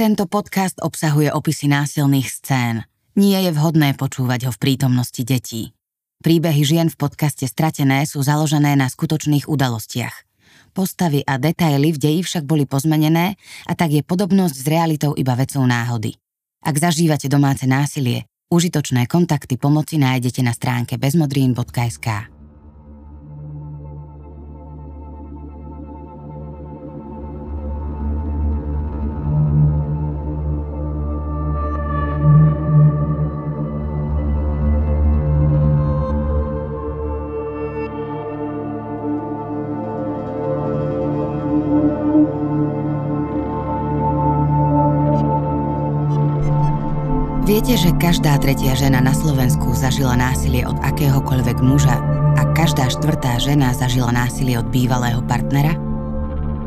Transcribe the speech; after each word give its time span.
Tento 0.00 0.24
podcast 0.24 0.80
obsahuje 0.80 1.28
opisy 1.28 1.68
násilných 1.68 2.24
scén. 2.24 2.88
Nie 3.20 3.44
je 3.44 3.52
vhodné 3.52 3.92
počúvať 4.00 4.48
ho 4.48 4.50
v 4.56 4.56
prítomnosti 4.56 5.20
detí. 5.20 5.76
Príbehy 6.24 6.64
žien 6.64 6.88
v 6.88 6.96
podcaste 6.96 7.44
Stratené 7.44 8.08
sú 8.08 8.24
založené 8.24 8.80
na 8.80 8.88
skutočných 8.88 9.44
udalostiach. 9.44 10.16
Postavy 10.72 11.20
a 11.28 11.36
detaily 11.36 11.92
v 11.92 12.00
deji 12.00 12.20
však 12.24 12.48
boli 12.48 12.64
pozmenené 12.64 13.36
a 13.68 13.72
tak 13.76 13.92
je 13.92 14.00
podobnosť 14.00 14.56
s 14.56 14.64
realitou 14.72 15.12
iba 15.20 15.36
vecou 15.36 15.68
náhody. 15.68 16.16
Ak 16.64 16.80
zažívate 16.80 17.28
domáce 17.28 17.68
násilie, 17.68 18.24
užitočné 18.48 19.04
kontakty 19.04 19.60
pomoci 19.60 20.00
nájdete 20.00 20.40
na 20.40 20.56
stránke 20.56 20.96
bezmodrín.sk. 20.96 22.39
Viete, 47.50 47.74
že 47.74 47.90
každá 47.98 48.38
tretia 48.38 48.78
žena 48.78 49.02
na 49.02 49.10
Slovensku 49.10 49.74
zažila 49.74 50.14
násilie 50.14 50.62
od 50.62 50.78
akéhokoľvek 50.86 51.58
muža 51.58 51.98
a 52.38 52.46
každá 52.54 52.86
štvrtá 52.86 53.42
žena 53.42 53.74
zažila 53.74 54.14
násilie 54.14 54.54
od 54.54 54.70
bývalého 54.70 55.18
partnera? 55.26 55.74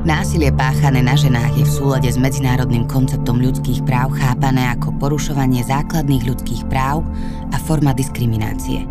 Násilie 0.03 0.51
páchané 0.51 0.99
na 0.99 1.15
ženách 1.15 1.55
je 1.55 1.63
v 1.63 1.71
súlade 1.71 2.11
s 2.11 2.19
medzinárodným 2.19 2.83
konceptom 2.91 3.39
ľudských 3.39 3.87
práv 3.87 4.11
chápané 4.19 4.75
ako 4.75 4.91
porušovanie 4.99 5.63
základných 5.63 6.27
ľudských 6.27 6.67
práv 6.67 7.07
a 7.55 7.57
forma 7.63 7.95
diskriminácie. 7.95 8.83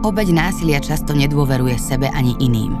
Obeď 0.00 0.32
násilia 0.32 0.80
často 0.80 1.12
nedôveruje 1.12 1.76
sebe 1.76 2.08
ani 2.08 2.40
iným. 2.40 2.72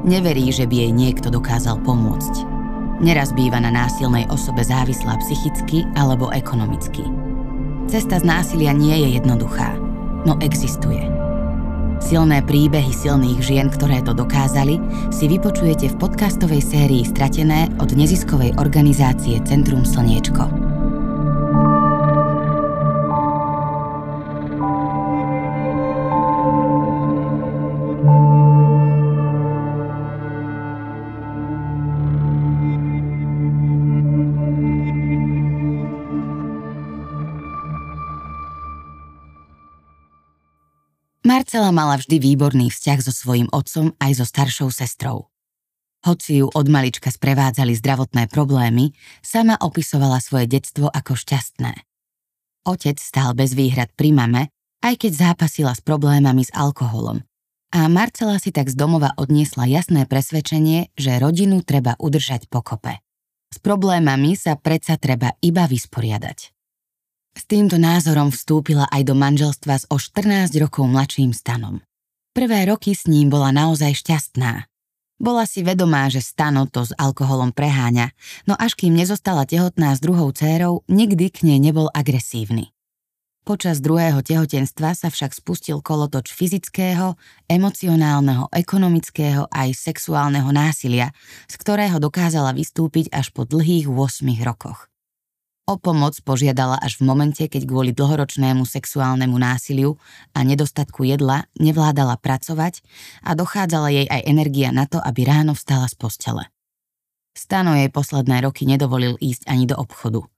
Neverí, 0.00 0.48
že 0.48 0.64
by 0.64 0.88
jej 0.88 0.92
niekto 0.96 1.28
dokázal 1.28 1.76
pomôcť. 1.84 2.56
Neraz 3.04 3.36
býva 3.36 3.60
na 3.60 3.68
násilnej 3.68 4.24
osobe 4.32 4.64
závislá 4.64 5.20
psychicky 5.20 5.84
alebo 5.92 6.32
ekonomicky. 6.32 7.33
Cesta 7.84 8.16
z 8.16 8.24
násilia 8.24 8.72
nie 8.72 8.96
je 9.04 9.20
jednoduchá, 9.20 9.76
no 10.24 10.40
existuje. 10.40 11.04
Silné 12.00 12.40
príbehy 12.40 12.90
silných 12.90 13.40
žien, 13.44 13.68
ktoré 13.68 14.00
to 14.00 14.16
dokázali, 14.16 14.80
si 15.12 15.28
vypočujete 15.28 15.92
v 15.92 15.98
podcastovej 16.00 16.64
sérii 16.64 17.04
Stratené 17.04 17.68
od 17.80 17.92
neziskovej 17.92 18.56
organizácie 18.56 19.40
Centrum 19.44 19.84
Slniečko. 19.84 20.63
Marcela 41.34 41.74
mala 41.74 41.98
vždy 41.98 42.22
výborný 42.22 42.70
vzťah 42.70 42.98
so 43.02 43.10
svojím 43.10 43.50
otcom 43.50 43.90
aj 43.98 44.22
so 44.22 44.24
staršou 44.24 44.70
sestrou. 44.70 45.34
Hoci 46.06 46.38
ju 46.38 46.46
od 46.46 46.70
malička 46.70 47.10
sprevádzali 47.10 47.74
zdravotné 47.74 48.30
problémy, 48.30 48.94
sama 49.18 49.58
opisovala 49.58 50.22
svoje 50.22 50.46
detstvo 50.46 50.86
ako 50.86 51.18
šťastné. 51.18 51.74
Otec 52.70 53.02
stál 53.02 53.34
bez 53.34 53.58
výhrad 53.58 53.90
pri 53.98 54.14
mame, 54.14 54.54
aj 54.86 54.94
keď 54.94 55.34
zápasila 55.34 55.74
s 55.74 55.82
problémami 55.82 56.46
s 56.46 56.54
alkoholom. 56.54 57.26
A 57.74 57.90
Marcela 57.90 58.38
si 58.38 58.54
tak 58.54 58.70
z 58.70 58.78
domova 58.78 59.10
odniesla 59.18 59.66
jasné 59.66 60.06
presvedčenie, 60.06 60.94
že 60.94 61.18
rodinu 61.18 61.66
treba 61.66 61.98
udržať 61.98 62.46
pokope. 62.46 63.02
S 63.50 63.58
problémami 63.58 64.38
sa 64.38 64.54
predsa 64.54 65.02
treba 65.02 65.34
iba 65.42 65.66
vysporiadať. 65.66 66.53
S 67.34 67.50
týmto 67.50 67.82
názorom 67.82 68.30
vstúpila 68.30 68.86
aj 68.94 69.10
do 69.10 69.18
manželstva 69.18 69.74
s 69.74 69.84
o 69.90 69.98
14 69.98 70.54
rokov 70.62 70.86
mladším 70.86 71.34
stanom. 71.34 71.82
Prvé 72.30 72.70
roky 72.70 72.94
s 72.94 73.10
ním 73.10 73.26
bola 73.26 73.50
naozaj 73.50 73.94
šťastná. 73.98 74.70
Bola 75.18 75.46
si 75.46 75.66
vedomá, 75.66 76.06
že 76.10 76.22
stano 76.22 76.66
to 76.70 76.86
s 76.86 76.94
alkoholom 76.94 77.54
preháňa, 77.54 78.10
no 78.46 78.54
až 78.58 78.74
kým 78.78 78.94
nezostala 78.94 79.46
tehotná 79.46 79.94
s 79.94 80.02
druhou 80.02 80.30
dcérou, 80.30 80.82
nikdy 80.90 81.30
k 81.30 81.46
nej 81.46 81.58
nebol 81.62 81.86
agresívny. 81.94 82.74
Počas 83.44 83.82
druhého 83.82 84.24
tehotenstva 84.24 84.96
sa 84.96 85.12
však 85.12 85.36
spustil 85.36 85.84
kolotoč 85.84 86.32
fyzického, 86.32 87.18
emocionálneho, 87.44 88.48
ekonomického 88.48 89.52
aj 89.52 89.68
sexuálneho 89.76 90.48
násilia, 90.48 91.12
z 91.44 91.54
ktorého 91.60 92.00
dokázala 92.00 92.56
vystúpiť 92.56 93.12
až 93.12 93.34
po 93.36 93.44
dlhých 93.44 93.84
8 93.84 94.26
rokoch. 94.42 94.88
O 95.64 95.80
pomoc 95.80 96.12
požiadala 96.20 96.76
až 96.76 97.00
v 97.00 97.08
momente, 97.08 97.40
keď 97.40 97.64
kvôli 97.64 97.96
dlhoročnému 97.96 98.68
sexuálnemu 98.68 99.32
násiliu 99.32 99.96
a 100.36 100.44
nedostatku 100.44 101.08
jedla 101.08 101.48
nevládala 101.56 102.20
pracovať 102.20 102.84
a 103.24 103.32
dochádzala 103.32 103.88
jej 103.88 104.04
aj 104.04 104.28
energia 104.28 104.76
na 104.76 104.84
to, 104.84 105.00
aby 105.00 105.24
ráno 105.24 105.56
vstala 105.56 105.88
z 105.88 105.96
postele. 105.96 106.44
Stano 107.32 107.72
jej 107.80 107.88
posledné 107.88 108.44
roky 108.44 108.68
nedovolil 108.68 109.16
ísť 109.16 109.48
ani 109.48 109.64
do 109.64 109.80
obchodu. 109.80 110.28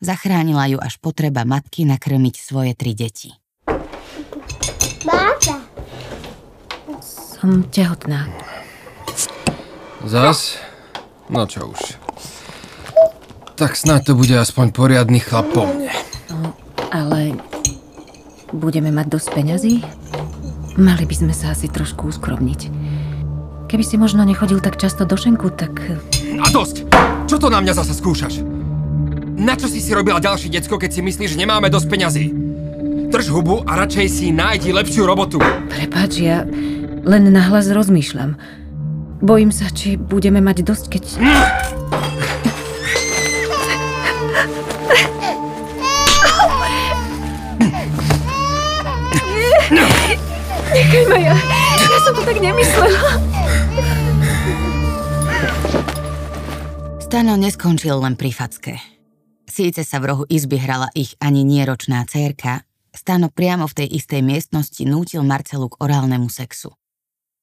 Zachránila 0.00 0.64
ju 0.72 0.80
až 0.80 0.96
potreba 1.04 1.44
matky 1.44 1.84
nakrmiť 1.84 2.34
svoje 2.40 2.72
tri 2.72 2.96
deti. 2.96 3.28
Báta. 5.04 5.68
Som 7.04 7.68
tehotná. 7.68 8.24
Zas? 10.08 10.56
No 11.28 11.44
čo 11.44 11.68
už. 11.68 12.01
Tak 13.62 13.78
snad 13.78 14.02
to 14.02 14.18
bude 14.18 14.34
aspoň 14.34 14.74
poriadny 14.74 15.22
chlap 15.22 15.46
po 15.54 15.62
mne. 15.70 15.94
No, 16.34 16.50
ale 16.90 17.38
budeme 18.50 18.90
mať 18.90 19.06
dosť 19.06 19.38
peňazí? 19.38 19.86
Mali 20.74 21.06
by 21.06 21.14
sme 21.14 21.30
sa 21.30 21.54
asi 21.54 21.70
trošku 21.70 22.10
uskromniť. 22.10 22.60
Keby 23.70 23.84
si 23.86 23.94
možno 24.02 24.26
nechodil 24.26 24.58
tak 24.58 24.82
často 24.82 25.06
do 25.06 25.14
šenku, 25.14 25.54
tak... 25.54 25.78
A 26.42 26.46
dosť! 26.50 26.90
Čo 27.30 27.38
to 27.38 27.54
na 27.54 27.62
mňa 27.62 27.78
zasa 27.78 27.94
skúšaš? 27.94 28.42
Na 29.38 29.54
čo 29.54 29.70
si 29.70 29.78
si 29.78 29.94
robila 29.94 30.18
ďalší 30.18 30.50
decko, 30.50 30.74
keď 30.74 30.98
si 30.98 31.00
myslíš, 31.06 31.38
že 31.38 31.42
nemáme 31.46 31.70
dosť 31.70 31.86
peňazí? 31.86 32.34
Drž 33.14 33.30
hubu 33.30 33.62
a 33.62 33.78
radšej 33.78 34.06
si 34.10 34.34
nájdi 34.34 34.74
lepšiu 34.74 35.06
robotu. 35.06 35.38
Prepač, 35.70 36.18
ja 36.18 36.42
len 37.06 37.30
nahlas 37.30 37.70
rozmýšľam. 37.70 38.34
Bojím 39.22 39.54
sa, 39.54 39.70
či 39.70 39.94
budeme 39.94 40.42
mať 40.42 40.66
dosť, 40.66 40.84
keď... 40.98 41.04
Nechaj 50.92 51.08
ma 51.08 51.16
ja. 51.16 51.32
Ja 51.88 51.98
som 52.04 52.12
to 52.12 52.20
tak 52.20 52.36
nemyslela. 52.36 53.00
Stano 57.00 57.40
neskončil 57.40 57.96
len 57.96 58.12
pri 58.12 58.28
facke. 58.28 58.76
Síce 59.48 59.88
sa 59.88 60.04
v 60.04 60.12
rohu 60.12 60.24
izby 60.28 60.60
hrala 60.60 60.92
ich 60.92 61.16
ani 61.16 61.48
nieročná 61.48 62.04
cérka, 62.04 62.68
Stano 62.92 63.32
priamo 63.32 63.64
v 63.64 63.72
tej 63.72 63.88
istej 64.04 64.20
miestnosti 64.20 64.84
nútil 64.84 65.24
Marcelu 65.24 65.72
k 65.72 65.80
orálnemu 65.80 66.28
sexu. 66.28 66.76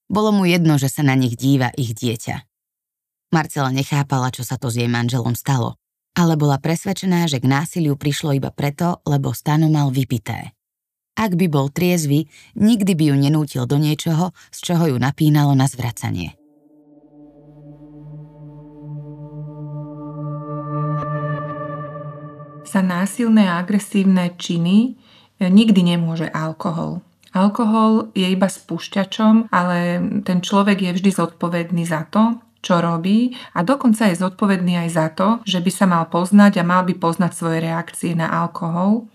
Bolo 0.06 0.30
mu 0.30 0.46
jedno, 0.46 0.78
že 0.78 0.86
sa 0.86 1.02
na 1.02 1.18
nich 1.18 1.34
díva 1.34 1.74
ich 1.74 1.98
dieťa. 1.98 2.46
Marcela 3.34 3.74
nechápala, 3.74 4.30
čo 4.30 4.46
sa 4.46 4.62
to 4.62 4.70
s 4.70 4.78
jej 4.78 4.86
manželom 4.86 5.34
stalo, 5.34 5.74
ale 6.14 6.38
bola 6.38 6.62
presvedčená, 6.62 7.26
že 7.26 7.42
k 7.42 7.50
násiliu 7.50 7.98
prišlo 7.98 8.38
iba 8.38 8.54
preto, 8.54 9.02
lebo 9.10 9.34
Stano 9.34 9.74
mal 9.74 9.90
vypité. 9.90 10.54
Ak 11.16 11.36
by 11.36 11.48
bol 11.50 11.72
triezvy, 11.74 12.30
nikdy 12.58 12.94
by 12.96 13.04
ju 13.12 13.16
nenútil 13.16 13.64
do 13.66 13.78
niečoho, 13.82 14.32
z 14.54 14.60
čoho 14.72 14.84
ju 14.94 14.98
napínalo 14.98 15.56
na 15.58 15.66
zvracanie. 15.66 16.36
Za 22.70 22.86
násilné 22.86 23.50
a 23.50 23.58
agresívne 23.58 24.38
činy 24.38 24.78
e, 25.42 25.50
nikdy 25.50 25.82
nemôže 25.82 26.30
alkohol. 26.30 27.02
Alkohol 27.34 28.14
je 28.18 28.30
iba 28.30 28.46
spúšťačom, 28.50 29.54
ale 29.54 30.02
ten 30.26 30.42
človek 30.42 30.82
je 30.82 30.92
vždy 30.98 31.10
zodpovedný 31.14 31.86
za 31.86 32.06
to, 32.10 32.42
čo 32.60 32.84
robí 32.84 33.38
a 33.56 33.64
dokonca 33.64 34.10
je 34.12 34.20
zodpovedný 34.20 34.82
aj 34.86 34.90
za 34.92 35.08
to, 35.14 35.28
že 35.48 35.64
by 35.64 35.72
sa 35.72 35.86
mal 35.88 36.10
poznať 36.12 36.60
a 36.60 36.68
mal 36.68 36.84
by 36.84 36.98
poznať 36.98 37.32
svoje 37.32 37.64
reakcie 37.64 38.12
na 38.18 38.28
alkohol 38.28 39.08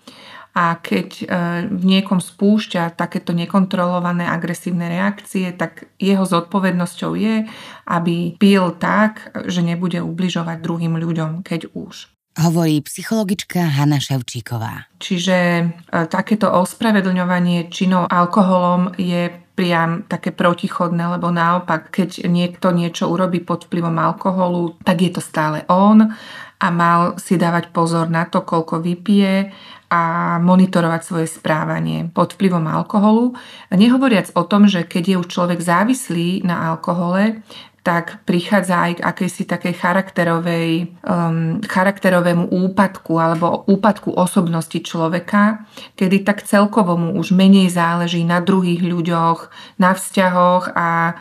a 0.54 0.78
keď 0.78 1.08
e, 1.18 1.24
v 1.66 1.82
niekom 1.82 2.22
spúšťa 2.22 2.94
takéto 2.94 3.34
nekontrolované 3.34 4.22
agresívne 4.22 4.86
reakcie, 4.86 5.50
tak 5.50 5.90
jeho 5.98 6.22
zodpovednosťou 6.22 7.12
je, 7.18 7.50
aby 7.90 8.38
pil 8.38 8.70
tak, 8.78 9.34
že 9.50 9.66
nebude 9.66 9.98
ubližovať 9.98 10.62
druhým 10.62 10.94
ľuďom, 10.94 11.42
keď 11.42 11.74
už. 11.74 12.14
hovorí 12.38 12.82
psychologička 12.86 13.66
Hanna 13.66 13.98
Ševčíková. 13.98 14.86
Čiže 15.02 15.36
e, 15.38 15.64
takéto 16.06 16.46
ospravedlňovanie 16.54 17.66
činov 17.74 18.06
alkoholom 18.06 18.94
je 18.94 19.44
priam 19.54 20.02
také 20.10 20.34
protichodné, 20.34 21.14
lebo 21.14 21.30
naopak, 21.30 21.94
keď 21.94 22.26
niekto 22.26 22.74
niečo 22.74 23.06
urobí 23.06 23.38
pod 23.38 23.70
vplyvom 23.70 23.94
alkoholu, 24.02 24.74
tak 24.82 24.98
je 24.98 25.10
to 25.14 25.22
stále 25.22 25.62
on 25.70 26.10
a 26.58 26.66
mal 26.70 27.18
si 27.18 27.34
dávať 27.34 27.74
pozor 27.74 28.06
na 28.10 28.26
to, 28.26 28.42
koľko 28.46 28.80
vypije 28.82 29.50
a 29.90 30.02
monitorovať 30.42 31.00
svoje 31.06 31.26
správanie 31.30 32.10
pod 32.10 32.34
vplyvom 32.34 32.66
alkoholu. 32.66 33.36
Nehovoriac 33.70 34.34
o 34.34 34.42
tom, 34.42 34.66
že 34.66 34.82
keď 34.82 35.04
je 35.06 35.16
už 35.22 35.28
človek 35.30 35.60
závislý 35.62 36.42
na 36.42 36.74
alkohole, 36.74 37.44
tak 37.84 38.24
prichádza 38.24 38.80
aj 38.80 38.92
k 38.96 39.04
akejsi 39.04 39.44
takej 39.44 39.74
charakterovej, 39.76 40.96
um, 41.04 41.60
charakterovému 41.60 42.48
úpadku 42.48 43.20
alebo 43.20 43.68
úpadku 43.68 44.08
osobnosti 44.16 44.80
človeka, 44.80 45.68
kedy 45.92 46.24
tak 46.24 46.48
celkovo 46.48 46.96
mu 46.96 47.20
už 47.20 47.36
menej 47.36 47.68
záleží 47.68 48.24
na 48.24 48.40
druhých 48.40 48.80
ľuďoch, 48.80 49.52
na 49.76 49.92
vzťahoch 49.92 50.72
a, 50.72 51.12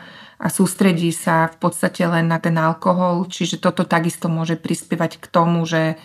a 0.44 0.52
sústredí 0.52 1.08
sa 1.08 1.48
v 1.48 1.56
podstate 1.56 2.04
len 2.04 2.28
na 2.28 2.36
ten 2.36 2.60
alkohol. 2.60 3.24
Čiže 3.24 3.64
toto 3.64 3.88
takisto 3.88 4.28
môže 4.28 4.60
prispievať 4.60 5.16
k 5.16 5.26
tomu, 5.32 5.64
že, 5.64 5.96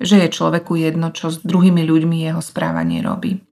že 0.00 0.24
je 0.24 0.32
človeku 0.32 0.80
jedno, 0.80 1.12
čo 1.12 1.28
s 1.28 1.44
druhými 1.44 1.84
ľuďmi 1.84 2.24
jeho 2.24 2.40
správanie 2.40 3.04
robí. 3.04 3.44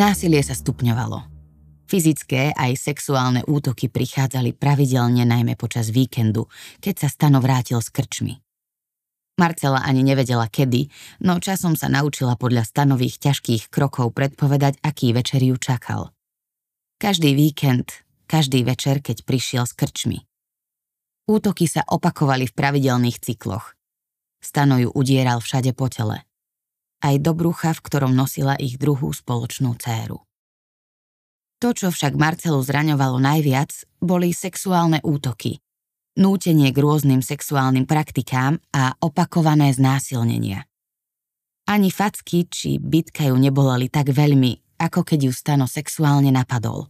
Násilie 0.00 0.40
sa 0.40 0.56
stupňovalo. 0.56 1.28
Fyzické 1.84 2.56
aj 2.56 2.72
sexuálne 2.80 3.44
útoky 3.44 3.92
prichádzali 3.92 4.56
pravidelne 4.56 5.28
najmä 5.28 5.60
počas 5.60 5.92
víkendu, 5.92 6.48
keď 6.80 7.04
sa 7.04 7.08
Stano 7.12 7.44
vrátil 7.44 7.84
z 7.84 7.92
krčmy. 7.92 8.34
Marcela 9.36 9.84
ani 9.84 10.00
nevedela 10.00 10.48
kedy, 10.48 10.88
no 11.20 11.36
časom 11.36 11.76
sa 11.76 11.92
naučila 11.92 12.40
podľa 12.40 12.64
stanových 12.64 13.28
ťažkých 13.28 13.68
krokov 13.68 14.16
predpovedať, 14.16 14.80
aký 14.80 15.12
večer 15.12 15.44
ju 15.44 15.60
čakal. 15.60 16.16
Každý 16.96 17.36
víkend, 17.36 18.00
každý 18.24 18.64
večer, 18.64 19.04
keď 19.04 19.28
prišiel 19.28 19.68
z 19.68 19.76
krčmy. 19.76 20.18
Útoky 21.28 21.68
sa 21.68 21.84
opakovali 21.84 22.48
v 22.48 22.56
pravidelných 22.56 23.20
cykloch. 23.20 23.76
Stano 24.40 24.80
ju 24.80 24.88
udieral 24.96 25.44
všade 25.44 25.76
po 25.76 25.92
tele 25.92 26.24
aj 27.00 27.14
do 27.20 27.32
brucha, 27.32 27.72
v 27.72 27.84
ktorom 27.84 28.12
nosila 28.12 28.56
ich 28.56 28.76
druhú 28.76 29.12
spoločnú 29.12 29.76
céru. 29.80 30.22
To, 31.60 31.76
čo 31.76 31.92
však 31.92 32.16
Marcelu 32.16 32.56
zraňovalo 32.56 33.20
najviac, 33.20 33.84
boli 34.00 34.32
sexuálne 34.32 35.04
útoky, 35.04 35.60
nútenie 36.16 36.72
k 36.72 36.78
rôznym 36.80 37.20
sexuálnym 37.20 37.84
praktikám 37.84 38.56
a 38.72 38.96
opakované 39.04 39.68
znásilnenia. 39.76 40.64
Ani 41.68 41.92
facky 41.92 42.48
či 42.48 42.80
bitka 42.80 43.28
ju 43.28 43.36
nebolali 43.36 43.92
tak 43.92 44.08
veľmi, 44.08 44.80
ako 44.80 45.04
keď 45.04 45.28
ju 45.28 45.32
Stano 45.36 45.68
sexuálne 45.68 46.32
napadol. 46.32 46.88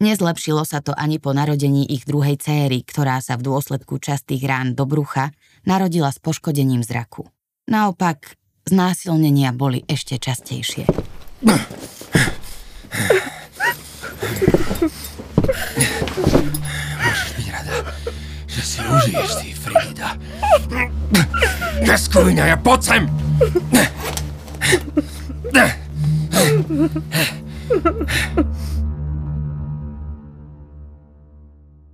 Nezlepšilo 0.00 0.64
sa 0.64 0.80
to 0.80 0.96
ani 0.96 1.20
po 1.20 1.36
narodení 1.36 1.84
ich 1.86 2.08
druhej 2.08 2.40
céry, 2.40 2.80
ktorá 2.80 3.20
sa 3.20 3.36
v 3.36 3.46
dôsledku 3.46 4.00
častých 4.00 4.48
rán 4.48 4.72
do 4.72 4.88
brucha 4.88 5.30
narodila 5.68 6.08
s 6.08 6.16
poškodením 6.16 6.80
zraku. 6.80 7.28
Naopak, 7.68 8.39
Znásilnenia 8.68 9.50
boli 9.56 9.82
ešte 9.88 10.20
častejšie. 10.20 10.84
Môžeš 17.00 17.30
byť 17.36 17.46
rada, 17.50 17.76
že 18.46 18.62
si 18.62 18.78
užiješ 18.84 19.30
si, 19.40 19.48
Frida. 19.56 20.14
Neskúňa, 21.80 22.44
ja 22.52 22.58
poď 22.60 22.80
sem! 22.84 23.02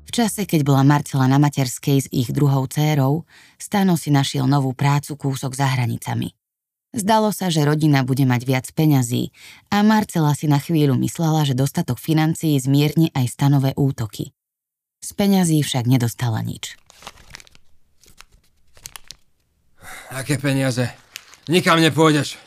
V 0.06 0.10
čase, 0.12 0.48
keď 0.48 0.64
bola 0.64 0.80
Marcela 0.80 1.28
na 1.28 1.36
materskej 1.36 1.98
s 2.04 2.08
ich 2.08 2.32
druhou 2.32 2.64
dcérou, 2.64 3.28
Stano 3.60 4.00
si 4.00 4.08
našiel 4.08 4.48
novú 4.48 4.72
prácu 4.72 5.16
kúsok 5.20 5.52
za 5.52 5.69
hranicami. 5.69 6.32
Zdalo 6.94 7.34
sa, 7.34 7.50
že 7.50 7.66
rodina 7.66 8.06
bude 8.06 8.22
mať 8.22 8.42
viac 8.46 8.66
peňazí 8.70 9.34
a 9.74 9.82
Marcela 9.82 10.30
si 10.38 10.46
na 10.46 10.62
chvíľu 10.62 10.94
myslela, 11.02 11.42
že 11.42 11.58
dostatok 11.58 11.98
financií 11.98 12.54
zmierni 12.56 13.10
aj 13.10 13.26
stanové 13.36 13.74
útoky. 13.74 14.30
Z 15.02 15.10
peňazí 15.18 15.60
však 15.66 15.84
nedostala 15.90 16.40
nič. 16.46 16.78
Aké 20.14 20.38
peniaze? 20.38 20.86
Nikam 21.50 21.82
nepôjdeš. 21.82 22.38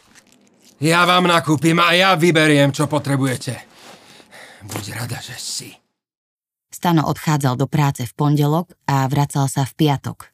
Ja 0.80 1.04
vám 1.04 1.28
nakúpim 1.28 1.76
a 1.84 1.92
ja 1.92 2.16
vyberiem, 2.16 2.72
čo 2.72 2.88
potrebujete. 2.88 3.60
Buď 4.64 5.04
rada, 5.04 5.20
že 5.20 5.36
si. 5.36 5.70
Stano 6.72 7.04
odchádzal 7.12 7.60
do 7.60 7.68
práce 7.68 8.08
v 8.08 8.16
pondelok 8.16 8.72
a 8.88 9.04
vracal 9.12 9.52
sa 9.52 9.68
v 9.68 9.76
piatok. 9.76 10.32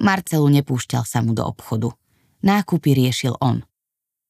Marcelu 0.00 0.48
nepúšťal 0.48 1.04
sa 1.04 1.20
mu 1.20 1.36
do 1.36 1.44
obchodu– 1.44 1.92
Nákupy 2.44 2.92
riešil 2.96 3.36
on. 3.40 3.64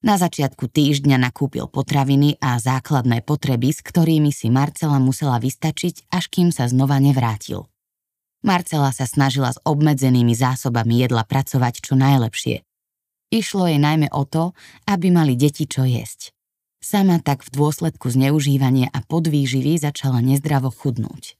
Na 0.07 0.21
začiatku 0.21 0.71
týždňa 0.71 1.19
nakúpil 1.19 1.67
potraviny 1.67 2.39
a 2.39 2.61
základné 2.63 3.27
potreby, 3.27 3.75
s 3.75 3.83
ktorými 3.83 4.31
si 4.31 4.53
Marcela 4.53 5.03
musela 5.03 5.41
vystačiť, 5.43 6.13
až 6.15 6.31
kým 6.31 6.55
sa 6.55 6.71
znova 6.71 7.03
nevrátil. 7.03 7.67
Marcela 8.47 8.95
sa 8.95 9.09
snažila 9.09 9.51
s 9.51 9.59
obmedzenými 9.67 10.31
zásobami 10.37 11.03
jedla 11.03 11.27
pracovať 11.27 11.83
čo 11.83 11.99
najlepšie. 11.99 12.63
Išlo 13.35 13.67
jej 13.67 13.83
najmä 13.83 14.07
o 14.15 14.23
to, 14.23 14.55
aby 14.87 15.11
mali 15.11 15.35
deti 15.35 15.67
čo 15.67 15.83
jesť. 15.83 16.31
Sama 16.79 17.19
tak 17.19 17.43
v 17.43 17.51
dôsledku 17.59 18.07
zneužívania 18.07 18.87
a 18.95 19.03
podvýživy 19.03 19.83
začala 19.83 20.23
nezdravo 20.23 20.71
chudnúť. 20.71 21.35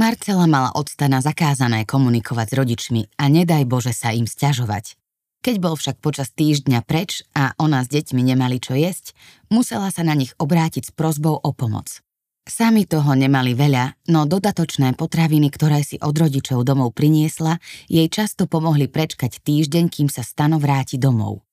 Marcela 0.00 0.48
mala 0.48 0.72
od 0.72 0.88
stana 0.88 1.20
zakázané 1.20 1.84
komunikovať 1.84 2.46
s 2.48 2.54
rodičmi 2.56 3.02
a 3.20 3.28
nedaj 3.28 3.68
Bože 3.68 3.92
sa 3.92 4.16
im 4.16 4.24
sťažovať. 4.24 4.96
Keď 5.44 5.60
bol 5.60 5.76
však 5.76 6.00
počas 6.00 6.32
týždňa 6.32 6.80
preč 6.88 7.20
a 7.36 7.52
ona 7.60 7.84
s 7.84 7.92
deťmi 7.92 8.32
nemali 8.32 8.56
čo 8.56 8.72
jesť, 8.72 9.12
musela 9.52 9.92
sa 9.92 10.00
na 10.00 10.16
nich 10.16 10.32
obrátiť 10.40 10.88
s 10.88 10.92
prozbou 10.96 11.36
o 11.36 11.50
pomoc. 11.52 12.00
Sami 12.48 12.88
toho 12.88 13.12
nemali 13.12 13.52
veľa, 13.52 14.08
no 14.08 14.24
dodatočné 14.24 14.96
potraviny, 14.96 15.52
ktoré 15.52 15.84
si 15.84 16.00
od 16.00 16.16
rodičov 16.16 16.64
domov 16.64 16.96
priniesla, 16.96 17.60
jej 17.92 18.08
často 18.08 18.48
pomohli 18.48 18.88
prečkať 18.88 19.44
týždeň, 19.44 19.92
kým 19.92 20.08
sa 20.08 20.24
Stano 20.24 20.56
vráti 20.56 20.96
domov. 20.96 21.44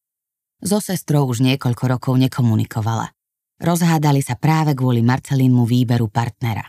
So 0.64 0.80
sestrou 0.80 1.28
už 1.28 1.44
niekoľko 1.44 1.84
rokov 1.92 2.16
nekomunikovala. 2.16 3.12
Rozhádali 3.60 4.24
sa 4.24 4.40
práve 4.40 4.72
kvôli 4.72 5.04
Marcelinmu 5.04 5.68
výberu 5.68 6.08
partnera. 6.08 6.64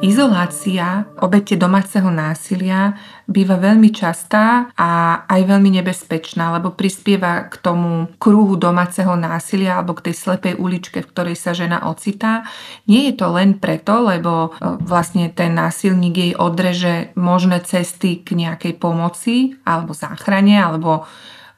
Izolácia 0.00 1.04
obete 1.20 1.60
domáceho 1.60 2.08
násilia 2.08 2.96
býva 3.28 3.60
veľmi 3.60 3.92
častá 3.92 4.72
a 4.72 5.22
aj 5.28 5.44
veľmi 5.44 5.76
nebezpečná, 5.76 6.56
lebo 6.56 6.72
prispieva 6.72 7.44
k 7.44 7.60
tomu 7.60 8.08
kruhu 8.16 8.56
domáceho 8.56 9.12
násilia 9.12 9.76
alebo 9.76 9.92
k 9.92 10.08
tej 10.08 10.16
slepej 10.16 10.56
uličke, 10.56 11.04
v 11.04 11.10
ktorej 11.12 11.36
sa 11.36 11.52
žena 11.52 11.84
ocitá. 11.84 12.48
Nie 12.88 13.12
je 13.12 13.20
to 13.20 13.28
len 13.28 13.60
preto, 13.60 14.00
lebo 14.00 14.56
e, 14.56 14.80
vlastne 14.80 15.28
ten 15.28 15.52
násilník 15.52 16.16
jej 16.16 16.32
odreže 16.32 17.12
možné 17.12 17.60
cesty 17.60 18.24
k 18.24 18.40
nejakej 18.40 18.80
pomoci 18.80 19.60
alebo 19.68 19.92
záchrane 19.92 20.56
alebo 20.64 21.04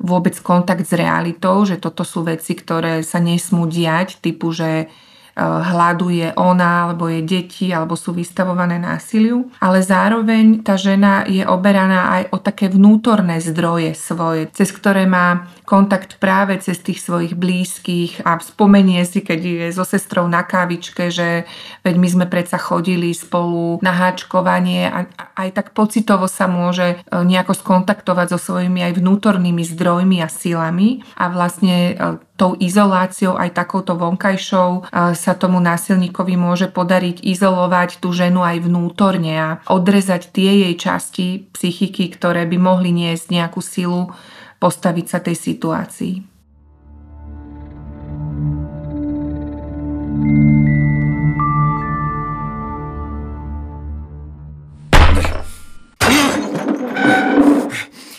vôbec 0.02 0.34
kontakt 0.42 0.82
s 0.82 0.98
realitou, 0.98 1.62
že 1.62 1.78
toto 1.78 2.02
sú 2.02 2.26
veci, 2.26 2.58
ktoré 2.58 3.06
sa 3.06 3.22
nesmú 3.22 3.70
diať, 3.70 4.18
typu, 4.18 4.50
že 4.50 4.90
hľaduje 5.36 6.36
ona 6.36 6.88
alebo 6.88 7.08
jej 7.08 7.24
deti 7.24 7.66
alebo 7.72 7.96
sú 7.96 8.12
vystavované 8.12 8.76
násiliu, 8.76 9.48
ale 9.64 9.80
zároveň 9.80 10.60
tá 10.60 10.76
žena 10.76 11.24
je 11.24 11.40
oberaná 11.48 12.20
aj 12.20 12.22
o 12.36 12.38
také 12.38 12.68
vnútorné 12.68 13.40
zdroje 13.40 13.96
svoje, 13.96 14.52
cez 14.52 14.68
ktoré 14.68 15.08
má 15.08 15.48
kontakt 15.64 16.20
práve 16.20 16.60
cez 16.60 16.84
tých 16.84 17.00
svojich 17.00 17.32
blízkych 17.32 18.28
a 18.28 18.36
spomenie 18.44 19.00
si, 19.08 19.24
keď 19.24 19.40
je 19.40 19.68
so 19.72 19.88
sestrou 19.88 20.28
na 20.28 20.44
kávičke, 20.44 21.08
že 21.08 21.48
veď 21.80 21.94
my 21.96 22.08
sme 22.12 22.26
predsa 22.28 22.60
chodili 22.60 23.16
spolu 23.16 23.80
na 23.80 23.94
háčkovanie 23.94 24.92
a 24.92 25.08
aj 25.38 25.48
tak 25.56 25.66
pocitovo 25.72 26.28
sa 26.28 26.44
môže 26.44 27.00
e, 27.00 27.16
nejako 27.24 27.56
skontaktovať 27.56 28.36
so 28.36 28.38
svojimi 28.52 28.84
aj 28.84 29.00
vnútornými 29.00 29.64
zdrojmi 29.64 30.20
a 30.20 30.28
silami. 30.28 31.00
A 31.16 31.32
vlastne 31.32 31.76
e, 31.90 32.20
tou 32.36 32.56
izoláciou 32.58 33.36
aj 33.36 33.54
takouto 33.54 33.94
vonkajšou 33.94 34.88
sa 35.12 35.32
tomu 35.36 35.60
násilníkovi 35.60 36.34
môže 36.34 36.66
podariť 36.72 37.22
izolovať 37.22 38.00
tú 38.00 38.10
ženu 38.10 38.42
aj 38.42 38.66
vnútorne 38.66 39.34
a 39.36 39.48
odrezať 39.68 40.32
tie 40.32 40.66
jej 40.66 40.74
časti 40.74 41.26
psychiky, 41.52 42.10
ktoré 42.10 42.48
by 42.48 42.58
mohli 42.58 42.90
niesť 42.90 43.30
nejakú 43.30 43.60
silu 43.60 44.10
postaviť 44.58 45.06
sa 45.06 45.18
tej 45.20 45.36
situácii. 45.38 46.14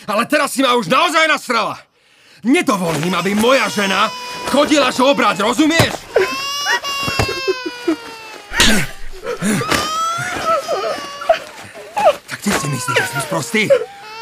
Ale 0.04 0.28
teraz 0.28 0.52
si 0.52 0.60
ma 0.60 0.76
už 0.76 0.86
naozaj 0.86 1.26
nasrala. 1.26 1.93
Nedovolím, 2.44 3.16
aby 3.16 3.32
moja 3.32 3.72
žena 3.72 4.12
chodila 4.52 4.92
žobrať, 4.92 5.40
rozumieš? 5.40 5.96
Tak 12.28 12.38
ty 12.44 12.50
si 12.52 12.66
myslíš, 12.68 12.96
že 13.00 13.08
som 13.16 13.20
sprostý? 13.24 13.64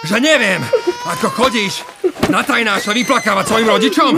Že 0.07 0.23
neviem, 0.23 0.63
ako 1.03 1.35
chodíš 1.35 1.83
na 2.31 2.47
tajnáš 2.47 2.87
a 2.87 2.95
vyplakávať 2.95 3.45
svojim 3.51 3.69
rodičom? 3.71 4.13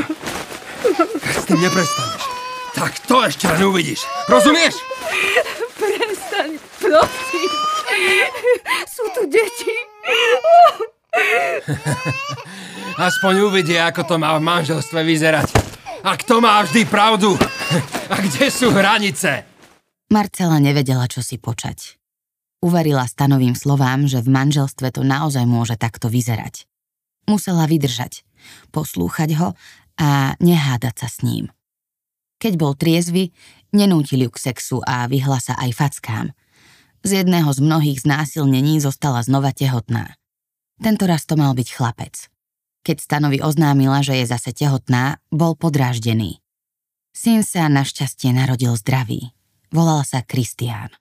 S 1.24 1.44
tým 1.48 1.64
neprestaneš, 1.64 2.22
tak 2.76 3.00
to 3.08 3.24
ešte 3.24 3.48
len 3.48 3.64
uvidíš. 3.64 4.04
Rozumieš? 4.28 4.84
Prestaň, 5.80 6.60
prosím. 6.76 7.50
Sú 8.84 9.04
tu 9.16 9.24
deti. 9.32 9.72
Aspoň 12.94 13.50
uvidia, 13.50 13.90
ako 13.90 14.06
to 14.06 14.14
má 14.22 14.38
v 14.38 14.46
manželstve 14.46 15.02
vyzerať. 15.02 15.50
A 16.06 16.14
kto 16.14 16.38
má 16.38 16.62
vždy 16.62 16.86
pravdu? 16.86 17.34
A 18.12 18.22
kde 18.22 18.46
sú 18.54 18.70
hranice? 18.70 19.42
Marcela 20.14 20.62
nevedela, 20.62 21.10
čo 21.10 21.18
si 21.18 21.34
počať. 21.42 21.98
Uverila 22.62 23.02
stanovým 23.10 23.58
slovám, 23.58 24.06
že 24.06 24.22
v 24.22 24.30
manželstve 24.30 24.94
to 24.94 25.02
naozaj 25.02 25.42
môže 25.42 25.74
takto 25.74 26.06
vyzerať. 26.06 26.70
Musela 27.26 27.66
vydržať, 27.66 28.22
poslúchať 28.70 29.42
ho 29.42 29.58
a 29.98 30.38
nehádať 30.38 30.94
sa 30.94 31.08
s 31.10 31.26
ním. 31.26 31.50
Keď 32.38 32.52
bol 32.54 32.78
triezvy, 32.78 33.34
nenútili 33.74 34.28
ju 34.28 34.30
k 34.30 34.52
sexu 34.52 34.78
a 34.86 35.10
vyhla 35.10 35.42
sa 35.42 35.58
aj 35.58 35.70
fackám. 35.74 36.26
Z 37.02 37.26
jedného 37.26 37.50
z 37.50 37.58
mnohých 37.58 38.06
znásilnení 38.06 38.78
zostala 38.78 39.18
znova 39.26 39.50
tehotná. 39.50 40.14
Tento 40.78 41.10
raz 41.10 41.26
to 41.26 41.34
mal 41.34 41.58
byť 41.58 41.68
chlapec. 41.74 42.33
Keď 42.84 42.96
Stanovi 43.00 43.40
oznámila, 43.40 44.04
že 44.04 44.20
je 44.20 44.28
zase 44.28 44.52
tehotná, 44.52 45.16
bol 45.32 45.56
podráždený. 45.56 46.44
Syn 47.16 47.40
sa 47.40 47.72
našťastie 47.72 48.36
narodil 48.36 48.76
zdravý. 48.76 49.32
Volal 49.72 50.04
sa 50.04 50.20
Kristián. 50.20 50.92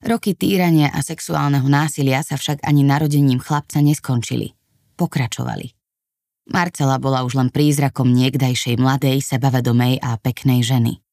Roky 0.00 0.32
týrania 0.32 0.88
a 0.88 1.04
sexuálneho 1.04 1.68
násilia 1.68 2.24
sa 2.24 2.40
však 2.40 2.64
ani 2.64 2.80
narodením 2.80 3.36
chlapca 3.36 3.84
neskončili. 3.84 4.56
Pokračovali. 4.96 5.76
Marcela 6.48 6.96
bola 6.96 7.28
už 7.28 7.36
len 7.36 7.52
prízrakom 7.52 8.08
niekdajšej 8.08 8.80
mladej, 8.80 9.20
sebavedomej 9.20 10.00
a 10.00 10.16
peknej 10.16 10.64
ženy. 10.64 11.04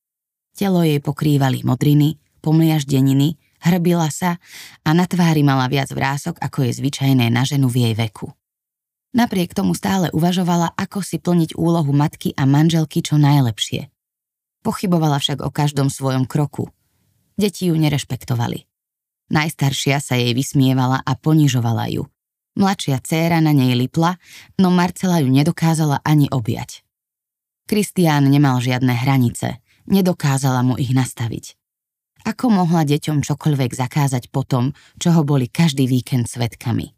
Telo 0.55 0.79
jej 0.87 1.03
pokrývali 1.03 1.67
modriny, 1.67 2.15
pomliaždeniny 2.39 3.35
hrbila 3.59 4.07
sa 4.07 4.39
a 4.87 4.89
na 4.95 5.03
tvári 5.03 5.43
mala 5.43 5.67
viac 5.67 5.91
vrások, 5.91 6.39
ako 6.39 6.69
je 6.69 6.79
zvyčajné 6.79 7.27
na 7.27 7.43
ženu 7.43 7.67
v 7.67 7.91
jej 7.91 7.93
veku. 7.97 8.36
Napriek 9.17 9.57
tomu 9.57 9.73
stále 9.73 10.13
uvažovala, 10.13 10.77
ako 10.77 11.01
si 11.01 11.17
plniť 11.17 11.57
úlohu 11.57 11.89
matky 11.89 12.37
a 12.37 12.45
manželky 12.45 13.01
čo 13.01 13.17
najlepšie. 13.17 13.89
Pochybovala 14.61 15.17
však 15.17 15.41
o 15.41 15.49
každom 15.49 15.89
svojom 15.89 16.29
kroku. 16.29 16.69
Deti 17.33 17.73
ju 17.73 17.75
nerešpektovali. 17.81 18.69
Najstaršia 19.33 19.97
sa 19.97 20.13
jej 20.21 20.37
vysmievala 20.37 21.01
a 21.01 21.17
ponižovala 21.17 21.89
ju. 21.89 22.05
Mladšia 22.57 23.01
dcéra 23.01 23.41
na 23.41 23.57
nej 23.57 23.73
lipla, 23.73 24.21
no 24.61 24.69
Marcela 24.69 25.17
ju 25.21 25.29
nedokázala 25.29 26.01
ani 26.05 26.29
objať. 26.29 26.85
Kristián 27.65 28.29
nemal 28.29 28.61
žiadne 28.61 28.93
hranice, 28.93 29.61
nedokázala 29.89 30.61
mu 30.61 30.77
ich 30.77 30.93
nastaviť. 30.93 31.57
Ako 32.25 32.53
mohla 32.53 32.85
deťom 32.85 33.25
čokoľvek 33.25 33.71
zakázať 33.77 34.29
potom, 34.29 34.77
čo 34.97 35.13
ho 35.13 35.21
boli 35.25 35.49
každý 35.49 35.89
víkend 35.89 36.29
svetkami? 36.29 36.93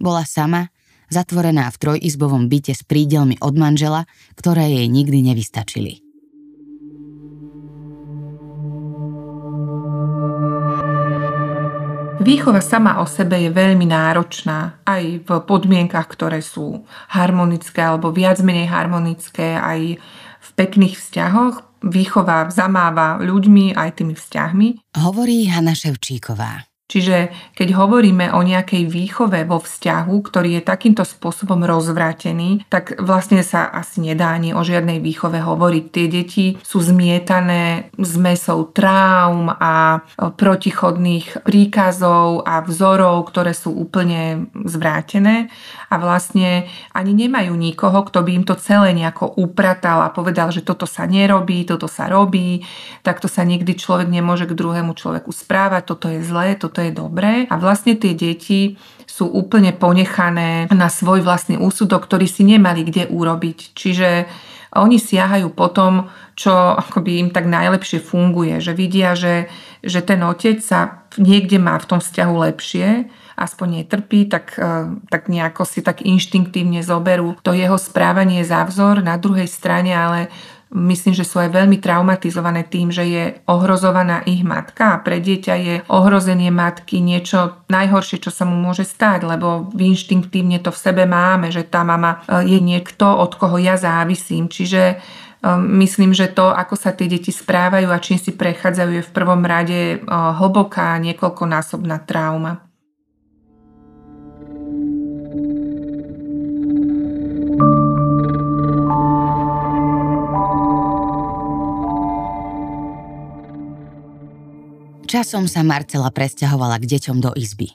Bola 0.00 0.26
sama, 0.26 0.73
zatvorená 1.14 1.70
v 1.70 1.78
trojizbovom 1.78 2.50
byte 2.50 2.74
s 2.74 2.82
prídelmi 2.82 3.38
od 3.38 3.54
manžela, 3.54 4.10
ktoré 4.34 4.66
jej 4.66 4.90
nikdy 4.90 5.22
nevystačili. 5.30 6.02
Výchova 12.24 12.64
sama 12.64 13.04
o 13.04 13.06
sebe 13.06 13.36
je 13.36 13.52
veľmi 13.52 13.84
náročná 13.84 14.80
aj 14.88 15.28
v 15.28 15.30
podmienkach, 15.44 16.08
ktoré 16.08 16.40
sú 16.40 16.82
harmonické 17.12 17.84
alebo 17.84 18.10
viac 18.10 18.40
menej 18.40 18.72
harmonické, 18.72 19.60
aj 19.60 20.00
v 20.40 20.50
pekných 20.56 20.96
vzťahoch 20.96 21.84
výchova 21.84 22.48
zamáva 22.48 23.20
ľuďmi 23.20 23.76
aj 23.76 24.00
tými 24.00 24.16
vzťahmi. 24.16 24.96
Hovorí 24.96 25.52
Hanna 25.52 25.76
Ševčíková. 25.76 26.73
Čiže 26.94 27.34
keď 27.58 27.74
hovoríme 27.74 28.30
o 28.30 28.46
nejakej 28.46 28.86
výchove 28.86 29.42
vo 29.50 29.58
vzťahu, 29.58 30.14
ktorý 30.14 30.62
je 30.62 30.62
takýmto 30.62 31.02
spôsobom 31.02 31.66
rozvrátený, 31.66 32.70
tak 32.70 33.02
vlastne 33.02 33.42
sa 33.42 33.66
asi 33.66 33.98
nedá 33.98 34.30
ani 34.30 34.54
o 34.54 34.62
žiadnej 34.62 35.02
výchove 35.02 35.42
hovoriť. 35.42 35.84
Tie 35.90 36.06
deti 36.06 36.46
sú 36.62 36.78
zmietané 36.78 37.90
zmesou 37.98 38.70
traum 38.70 39.50
a 39.50 40.06
protichodných 40.14 41.42
príkazov 41.42 42.46
a 42.46 42.62
vzorov, 42.62 43.26
ktoré 43.26 43.58
sú 43.58 43.74
úplne 43.74 44.46
zvrátené 44.62 45.50
a 45.90 45.98
vlastne 45.98 46.70
ani 46.94 47.10
nemajú 47.10 47.58
nikoho, 47.58 48.06
kto 48.06 48.22
by 48.22 48.30
im 48.38 48.44
to 48.46 48.54
celé 48.54 48.94
nejako 48.94 49.34
upratal 49.34 50.06
a 50.06 50.14
povedal, 50.14 50.54
že 50.54 50.62
toto 50.62 50.86
sa 50.86 51.10
nerobí, 51.10 51.66
toto 51.66 51.90
sa 51.90 52.06
robí, 52.06 52.62
takto 53.02 53.26
sa 53.26 53.42
nikdy 53.42 53.74
človek 53.74 54.06
nemôže 54.06 54.46
k 54.46 54.54
druhému 54.54 54.94
človeku 54.94 55.34
správať, 55.34 55.82
toto 55.90 56.06
je 56.06 56.22
zlé, 56.22 56.54
toto 56.54 56.83
je 56.83 56.83
dobré. 56.90 57.46
A 57.48 57.54
vlastne 57.56 57.94
tie 57.94 58.12
deti 58.12 58.76
sú 59.06 59.30
úplne 59.30 59.70
ponechané 59.70 60.66
na 60.74 60.90
svoj 60.90 61.22
vlastný 61.22 61.54
úsudok, 61.56 62.04
ktorý 62.10 62.26
si 62.26 62.42
nemali 62.42 62.82
kde 62.82 63.06
urobiť. 63.06 63.78
Čiže 63.78 64.08
oni 64.74 64.98
siahajú 64.98 65.54
po 65.54 65.70
tom, 65.70 66.10
čo 66.34 66.50
akoby 66.50 67.22
im 67.22 67.28
tak 67.30 67.46
najlepšie 67.46 68.02
funguje, 68.02 68.58
že 68.58 68.74
vidia, 68.74 69.14
že, 69.14 69.46
že 69.86 70.02
ten 70.02 70.18
otec 70.26 70.58
sa 70.58 71.06
niekde 71.14 71.62
má 71.62 71.78
v 71.78 71.94
tom 71.94 72.00
vzťahu 72.02 72.34
lepšie, 72.50 73.06
aspoň 73.38 73.82
netrpí, 73.82 74.26
tak, 74.26 74.58
e, 74.58 74.98
tak 75.10 75.30
nejako 75.30 75.62
si 75.62 75.82
tak 75.82 76.02
inštinktívne 76.02 76.82
zoberú 76.82 77.38
to 77.42 77.54
jeho 77.54 77.78
správanie 77.78 78.42
za 78.42 78.66
vzor. 78.66 79.02
Na 79.02 79.14
druhej 79.14 79.46
strane 79.46 79.94
ale 79.94 80.30
myslím, 80.72 81.14
že 81.14 81.26
sú 81.26 81.38
aj 81.38 81.52
veľmi 81.52 81.78
traumatizované 81.78 82.64
tým, 82.66 82.88
že 82.88 83.04
je 83.04 83.24
ohrozovaná 83.46 84.24
ich 84.24 84.42
matka 84.42 84.96
a 84.96 85.00
pre 85.02 85.20
dieťa 85.20 85.54
je 85.60 85.74
ohrozenie 85.86 86.48
matky 86.48 86.98
niečo 87.04 87.62
najhoršie, 87.68 88.18
čo 88.18 88.34
sa 88.34 88.48
mu 88.48 88.56
môže 88.56 88.82
stať, 88.82 89.28
lebo 89.28 89.70
inštinktívne 89.76 90.58
to 90.64 90.74
v 90.74 90.82
sebe 90.82 91.04
máme, 91.06 91.54
že 91.54 91.62
tá 91.62 91.86
mama 91.86 92.24
e, 92.26 92.48
je 92.50 92.58
niekto, 92.58 93.06
od 93.06 93.38
koho 93.38 93.56
ja 93.60 93.78
závisím. 93.78 94.50
Čiže 94.50 94.82
e, 94.90 94.96
myslím, 95.82 96.10
že 96.10 96.32
to, 96.32 96.50
ako 96.50 96.74
sa 96.74 96.90
tie 96.90 97.06
deti 97.06 97.30
správajú 97.30 97.88
a 97.94 98.02
čím 98.02 98.18
si 98.18 98.34
prechádzajú, 98.34 98.90
je 98.98 99.06
v 99.06 99.14
prvom 99.14 99.46
rade 99.46 99.80
e, 99.94 99.96
hlboká 100.10 100.98
niekoľkonásobná 100.98 102.02
trauma. 102.02 102.73
Časom 115.14 115.46
sa 115.46 115.62
Marcela 115.62 116.10
presťahovala 116.10 116.82
k 116.82 116.90
deťom 116.90 117.22
do 117.22 117.30
izby. 117.38 117.70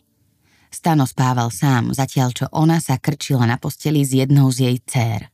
Stano 0.68 1.08
spával 1.08 1.48
sám, 1.56 1.96
zatiaľ 1.96 2.36
čo 2.36 2.46
ona 2.52 2.84
sa 2.84 3.00
krčila 3.00 3.48
na 3.48 3.56
posteli 3.56 4.04
s 4.04 4.12
jednou 4.12 4.52
z 4.52 4.68
jej 4.68 4.76
dcér. 4.84 5.32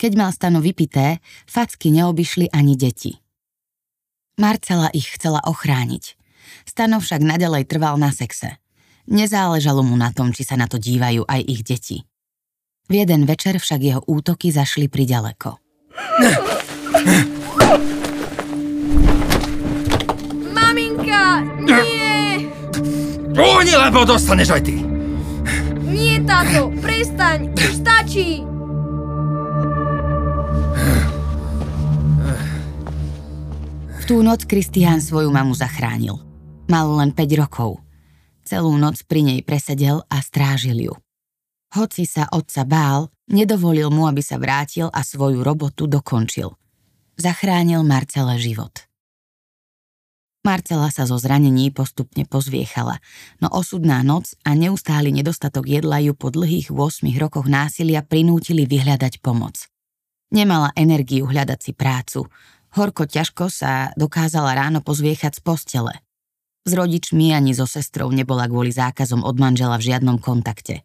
Keď 0.00 0.16
mal 0.16 0.32
Stano 0.32 0.64
vypité, 0.64 1.20
facky 1.44 1.92
neobyšli 1.92 2.48
ani 2.48 2.80
deti. 2.80 3.20
Marcela 4.40 4.88
ich 4.96 5.20
chcela 5.20 5.44
ochrániť. 5.44 6.16
Stano 6.64 6.96
však 6.96 7.20
nadalej 7.20 7.68
trval 7.68 8.00
na 8.00 8.08
sexe. 8.08 8.56
Nezáležalo 9.04 9.84
mu 9.84 10.00
na 10.00 10.08
tom, 10.16 10.32
či 10.32 10.48
sa 10.48 10.56
na 10.56 10.64
to 10.64 10.80
dívajú 10.80 11.28
aj 11.28 11.44
ich 11.44 11.60
deti. 11.60 12.08
V 12.88 13.04
jeden 13.04 13.28
večer 13.28 13.60
však 13.60 13.84
jeho 13.84 14.00
útoky 14.08 14.48
zašli 14.48 14.88
priďaleko. 14.88 15.60
Maminka, 21.44 21.82
nie! 21.82 22.50
Uhni, 23.38 23.74
lebo 23.78 24.02
dostaneš 24.02 24.48
aj 24.50 24.62
ty. 24.66 24.76
Nie, 25.86 26.18
táto, 26.26 26.74
prestaň, 26.82 27.54
už 27.54 27.72
stačí! 27.78 28.42
V 33.98 34.02
tú 34.08 34.24
noc 34.24 34.48
Kristián 34.48 34.98
svoju 34.98 35.28
mamu 35.30 35.54
zachránil. 35.54 36.18
Mal 36.66 36.88
len 36.98 37.10
5 37.12 37.40
rokov. 37.40 37.78
Celú 38.42 38.72
noc 38.80 39.04
pri 39.04 39.20
nej 39.20 39.40
presedel 39.44 40.00
a 40.08 40.24
strážil 40.24 40.80
ju. 40.80 40.94
Hoci 41.76 42.08
sa 42.08 42.24
otca 42.32 42.64
bál, 42.64 43.12
nedovolil 43.28 43.92
mu, 43.92 44.08
aby 44.08 44.24
sa 44.24 44.40
vrátil 44.40 44.88
a 44.88 45.04
svoju 45.04 45.44
robotu 45.44 45.84
dokončil. 45.84 46.56
Zachránil 47.20 47.84
Marcele 47.84 48.40
život. 48.40 48.87
Marcela 50.46 50.88
sa 50.94 51.04
zo 51.04 51.18
zranení 51.18 51.74
postupne 51.74 52.22
pozviechala, 52.22 53.02
no 53.42 53.50
osudná 53.50 54.00
noc 54.06 54.38
a 54.46 54.54
neustály 54.54 55.10
nedostatok 55.10 55.66
jedla 55.66 55.98
ju 55.98 56.14
po 56.14 56.30
dlhých 56.30 56.70
8 56.70 57.04
rokoch 57.18 57.50
násilia 57.50 58.06
prinútili 58.06 58.64
vyhľadať 58.64 59.18
pomoc. 59.18 59.66
Nemala 60.30 60.70
energiu 60.78 61.26
hľadať 61.26 61.58
si 61.58 61.72
prácu, 61.74 62.28
horko 62.76 63.08
ťažko 63.08 63.50
sa 63.50 63.90
dokázala 63.98 64.54
ráno 64.54 64.84
pozviechať 64.84 65.36
z 65.36 65.42
postele. 65.42 65.94
S 66.68 66.76
rodičmi 66.76 67.32
ani 67.32 67.56
so 67.56 67.64
sestrou 67.64 68.12
nebola 68.12 68.44
kvôli 68.44 68.70
zákazom 68.70 69.24
od 69.24 69.36
manžela 69.40 69.80
v 69.80 69.88
žiadnom 69.88 70.20
kontakte. 70.20 70.84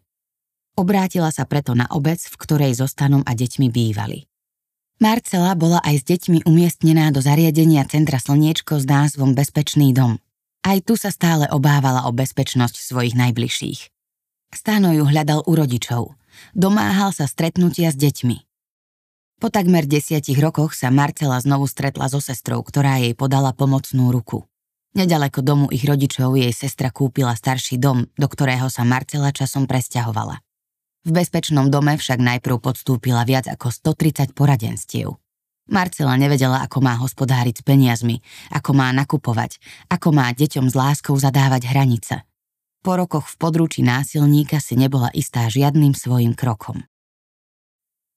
Obrátila 0.74 1.30
sa 1.30 1.46
preto 1.46 1.76
na 1.78 1.86
obec, 1.94 2.18
v 2.18 2.34
ktorej 2.40 2.74
so 2.74 2.90
Stanom 2.90 3.22
a 3.22 3.32
deťmi 3.36 3.70
bývali. 3.70 4.26
Marcela 5.04 5.52
bola 5.52 5.84
aj 5.84 6.00
s 6.00 6.04
deťmi 6.08 6.48
umiestnená 6.48 7.12
do 7.12 7.20
zariadenia 7.20 7.84
Centra 7.84 8.16
Slniečko 8.16 8.80
s 8.80 8.88
názvom 8.88 9.36
Bezpečný 9.36 9.92
dom. 9.92 10.16
Aj 10.64 10.80
tu 10.80 10.96
sa 10.96 11.12
stále 11.12 11.44
obávala 11.52 12.08
o 12.08 12.10
bezpečnosť 12.16 12.72
svojich 12.72 13.12
najbližších. 13.12 13.92
Stano 14.48 14.96
ju 14.96 15.04
hľadal 15.04 15.44
u 15.44 15.52
rodičov. 15.60 16.16
Domáhal 16.56 17.12
sa 17.12 17.28
stretnutia 17.28 17.92
s 17.92 18.00
deťmi. 18.00 18.48
Po 19.44 19.52
takmer 19.52 19.84
desiatich 19.84 20.40
rokoch 20.40 20.72
sa 20.72 20.88
Marcela 20.88 21.36
znovu 21.36 21.68
stretla 21.68 22.08
so 22.08 22.24
sestrou, 22.24 22.64
ktorá 22.64 22.96
jej 22.96 23.12
podala 23.12 23.52
pomocnú 23.52 24.08
ruku. 24.08 24.48
Nedaleko 24.96 25.44
domu 25.44 25.68
ich 25.68 25.84
rodičov 25.84 26.32
jej 26.32 26.48
sestra 26.56 26.88
kúpila 26.88 27.36
starší 27.36 27.76
dom, 27.76 28.08
do 28.16 28.24
ktorého 28.24 28.72
sa 28.72 28.88
Marcela 28.88 29.36
časom 29.36 29.68
presťahovala. 29.68 30.40
V 31.04 31.12
bezpečnom 31.12 31.68
dome 31.68 32.00
však 32.00 32.16
najprv 32.16 32.64
podstúpila 32.64 33.28
viac 33.28 33.44
ako 33.44 33.68
130 33.68 34.32
poradenstiev. 34.32 35.20
Marcela 35.68 36.16
nevedela, 36.16 36.64
ako 36.64 36.80
má 36.80 36.96
hospodáriť 36.96 37.60
s 37.60 37.62
peniazmi, 37.64 38.24
ako 38.52 38.72
má 38.72 38.88
nakupovať, 38.92 39.60
ako 39.92 40.16
má 40.16 40.32
deťom 40.32 40.68
s 40.68 40.74
láskou 40.76 41.16
zadávať 41.16 41.68
hranice. 41.68 42.24
Po 42.80 42.96
rokoch 42.96 43.28
v 43.32 43.36
područí 43.36 43.80
násilníka 43.80 44.60
si 44.60 44.76
nebola 44.80 45.12
istá 45.12 45.48
žiadnym 45.48 45.92
svojim 45.92 46.32
krokom. 46.32 46.84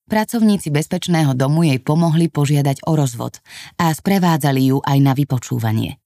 Pracovníci 0.07 0.71
bezpečného 0.71 1.35
domu 1.35 1.67
jej 1.67 1.83
pomohli 1.83 2.31
požiadať 2.31 2.87
o 2.87 2.95
rozvod 2.95 3.43
a 3.75 3.91
sprevádzali 3.91 4.71
ju 4.71 4.79
aj 4.79 4.97
na 5.03 5.11
vypočúvanie. 5.11 5.99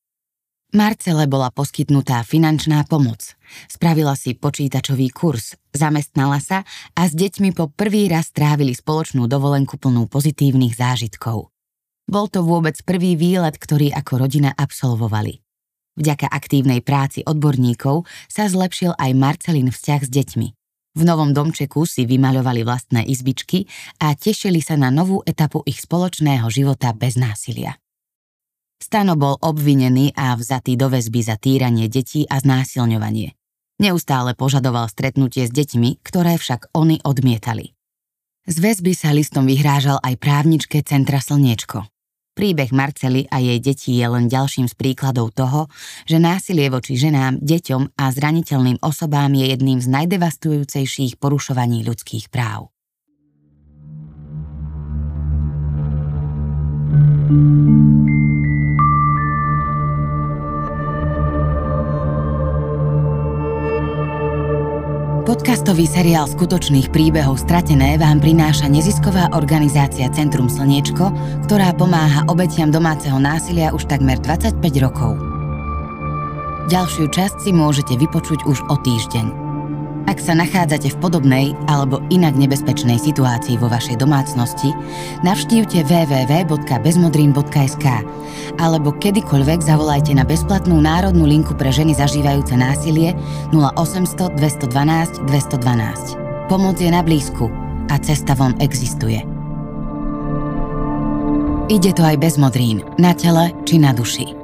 Marcele 0.71 1.27
bola 1.27 1.51
poskytnutá 1.51 2.23
finančná 2.23 2.87
pomoc. 2.87 3.35
Spravila 3.67 4.15
si 4.15 4.31
počítačový 4.31 5.11
kurz, 5.11 5.59
zamestnala 5.75 6.39
sa 6.39 6.63
a 6.95 7.01
s 7.03 7.11
deťmi 7.11 7.51
po 7.51 7.67
prvý 7.67 8.07
raz 8.07 8.31
strávili 8.31 8.71
spoločnú 8.71 9.27
dovolenku 9.27 9.75
plnú 9.75 10.07
pozitívnych 10.07 10.79
zážitkov. 10.79 11.51
Bol 12.07 12.25
to 12.31 12.47
vôbec 12.47 12.79
prvý 12.87 13.19
výlet, 13.19 13.59
ktorý 13.59 13.91
ako 13.91 14.23
rodina 14.23 14.55
absolvovali. 14.55 15.43
Vďaka 15.99 16.31
aktívnej 16.31 16.79
práci 16.79 17.19
odborníkov 17.27 18.07
sa 18.31 18.47
zlepšil 18.47 18.95
aj 18.95 19.11
Marcelin 19.11 19.75
vzťah 19.75 20.01
s 20.07 20.09
deťmi. 20.09 20.47
V 20.95 21.01
novom 21.03 21.35
domčeku 21.35 21.83
si 21.83 22.07
vymaľovali 22.07 22.63
vlastné 22.63 23.11
izbičky 23.11 23.67
a 23.99 24.15
tešili 24.15 24.63
sa 24.63 24.79
na 24.79 24.87
novú 24.87 25.19
etapu 25.27 25.67
ich 25.67 25.83
spoločného 25.83 26.48
života 26.48 26.96
bez 26.96 27.19
násilia. 27.19 27.80
Stano 28.81 29.13
bol 29.13 29.37
obvinený 29.37 30.17
a 30.17 30.33
vzatý 30.33 30.74
do 30.74 30.89
väzby 30.89 31.22
za 31.22 31.37
týranie 31.37 31.85
detí 31.85 32.25
a 32.25 32.41
znásilňovanie. 32.41 33.37
Neustále 33.77 34.33
požadoval 34.33 34.89
stretnutie 34.89 35.46
s 35.46 35.53
deťmi, 35.53 36.01
ktoré 36.01 36.41
však 36.41 36.74
oni 36.74 36.98
odmietali. 37.05 37.77
Z 38.50 38.57
väzby 38.57 38.98
sa 38.98 39.13
listom 39.13 39.46
vyhrážal 39.46 40.01
aj 40.01 40.17
právničke 40.17 40.81
Centra 40.81 41.22
Slniečko. 41.22 41.85
Príbeh 42.33 42.74
Marcely 42.74 43.29
a 43.29 43.37
jej 43.37 43.61
detí 43.61 44.01
je 44.01 44.07
len 44.07 44.25
ďalším 44.25 44.65
z 44.65 44.74
príkladov 44.74 45.29
toho, 45.37 45.70
že 46.09 46.17
násilie 46.17 46.74
voči 46.74 46.98
ženám, 46.98 47.37
deťom 47.37 47.94
a 48.01 48.05
zraniteľným 48.09 48.81
osobám 48.81 49.29
je 49.37 49.46
jedným 49.51 49.77
z 49.77 49.87
najdevastujúcejších 49.94 51.22
porušovaní 51.22 51.85
ľudských 51.85 52.33
práv. 52.33 52.74
thank 57.31 57.79
you 57.79 57.80
Podcastový 65.31 65.87
seriál 65.87 66.27
skutočných 66.27 66.91
príbehov 66.91 67.39
Stratené 67.39 67.96
vám 67.96 68.20
prináša 68.20 68.67
nezisková 68.67 69.31
organizácia 69.31 70.11
Centrum 70.11 70.51
Slniečko, 70.51 71.07
ktorá 71.48 71.72
pomáha 71.72 72.27
obetiam 72.27 72.67
domáceho 72.67 73.15
násilia 73.15 73.72
už 73.72 73.87
takmer 73.87 74.20
25 74.20 74.59
rokov. 74.83 75.15
Ďalšiu 76.67 77.07
časť 77.15 77.48
si 77.48 77.55
môžete 77.55 77.96
vypočuť 77.96 78.44
už 78.44 78.59
o 78.67 78.75
týždeň. 78.75 79.40
Ak 80.11 80.19
sa 80.19 80.35
nachádzate 80.35 80.91
v 80.91 81.00
podobnej 81.00 81.55
alebo 81.71 82.03
inak 82.11 82.35
nebezpečnej 82.35 83.00
situácii 83.00 83.55
vo 83.55 83.71
vašej 83.71 83.95
domácnosti, 83.95 84.75
navštívte 85.24 85.87
www.bezmodrin.sk 85.87 87.85
alebo 88.59 88.91
kedykoľvek 88.91 89.63
zavolajte 89.63 90.11
na 90.11 90.27
bezplatnú 90.27 90.83
národnú 90.83 91.24
linku 91.24 91.55
pre 91.55 91.71
ženy 91.71 91.95
zažívajúce 91.95 92.59
násilie 92.59 93.15
0800 93.55 94.35
212 94.35 95.24
212. 95.31 96.51
Pomoc 96.51 96.75
je 96.75 96.91
na 96.91 97.00
blízku 97.00 97.47
a 97.87 97.95
cesta 97.95 98.35
von 98.35 98.51
existuje. 98.59 99.24
Ide 101.71 101.95
to 101.95 102.03
aj 102.03 102.19
bez 102.19 102.35
modrín, 102.35 102.83
na 103.00 103.15
tele 103.15 103.55
či 103.63 103.79
na 103.79 103.95
duši. 103.95 104.40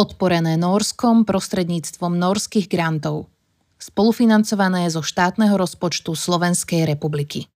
Podporené 0.00 0.56
Norskom 0.56 1.28
prostredníctvom 1.28 2.16
norských 2.16 2.72
grantov, 2.72 3.28
spolufinancované 3.76 4.88
zo 4.88 5.04
štátneho 5.04 5.60
rozpočtu 5.60 6.16
Slovenskej 6.16 6.88
republiky. 6.88 7.44